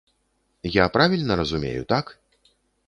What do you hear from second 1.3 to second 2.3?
разумею, так?